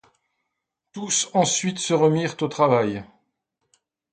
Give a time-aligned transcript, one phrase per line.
[0.93, 3.03] Tous ensuite se remirent au travail.